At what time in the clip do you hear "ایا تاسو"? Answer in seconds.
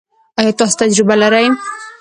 0.39-0.75